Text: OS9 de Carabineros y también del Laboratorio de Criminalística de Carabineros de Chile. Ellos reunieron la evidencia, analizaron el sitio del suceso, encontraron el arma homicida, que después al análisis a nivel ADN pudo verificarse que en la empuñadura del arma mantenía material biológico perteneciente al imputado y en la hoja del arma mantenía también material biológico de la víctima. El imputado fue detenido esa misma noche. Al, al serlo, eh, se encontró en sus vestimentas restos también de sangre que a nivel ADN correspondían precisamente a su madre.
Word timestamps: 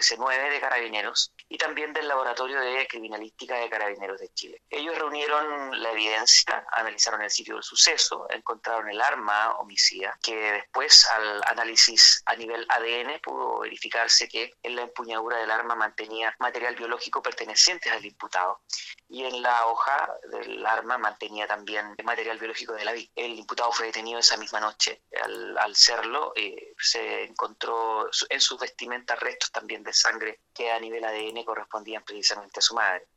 OS9 0.00 0.50
de 0.50 0.60
Carabineros 0.60 1.32
y 1.48 1.58
también 1.58 1.92
del 1.92 2.08
Laboratorio 2.08 2.60
de 2.60 2.86
Criminalística 2.86 3.56
de 3.56 3.68
Carabineros 3.68 4.20
de 4.20 4.28
Chile. 4.32 4.62
Ellos 4.70 4.96
reunieron 4.98 5.82
la 5.82 5.92
evidencia, 5.92 6.64
analizaron 6.72 7.22
el 7.22 7.30
sitio 7.30 7.54
del 7.54 7.62
suceso, 7.62 8.26
encontraron 8.30 8.88
el 8.88 9.00
arma 9.00 9.52
homicida, 9.58 10.18
que 10.22 10.34
después 10.34 11.06
al 11.10 11.42
análisis 11.46 12.22
a 12.26 12.34
nivel 12.36 12.66
ADN 12.68 13.20
pudo 13.22 13.60
verificarse 13.60 14.28
que 14.28 14.54
en 14.62 14.76
la 14.76 14.82
empuñadura 14.82 15.38
del 15.38 15.50
arma 15.50 15.74
mantenía 15.74 16.34
material 16.38 16.74
biológico 16.76 17.22
perteneciente 17.22 17.90
al 17.90 18.04
imputado 18.04 18.60
y 19.10 19.24
en 19.24 19.42
la 19.42 19.66
hoja 19.66 20.08
del 20.30 20.64
arma 20.64 20.96
mantenía 20.96 21.46
también 21.46 21.96
material 22.04 22.38
biológico 22.38 22.74
de 22.74 22.84
la 22.84 22.92
víctima. 22.92 23.26
El 23.26 23.38
imputado 23.38 23.72
fue 23.72 23.86
detenido 23.86 24.20
esa 24.20 24.36
misma 24.36 24.60
noche. 24.60 25.02
Al, 25.22 25.58
al 25.58 25.74
serlo, 25.74 26.32
eh, 26.36 26.74
se 26.78 27.24
encontró 27.24 28.08
en 28.28 28.40
sus 28.40 28.60
vestimentas 28.60 29.18
restos 29.18 29.50
también 29.50 29.82
de 29.82 29.92
sangre 29.92 30.40
que 30.54 30.70
a 30.70 30.78
nivel 30.78 31.04
ADN 31.04 31.44
correspondían 31.44 32.04
precisamente 32.04 32.60
a 32.60 32.62
su 32.62 32.74
madre. 32.74 33.08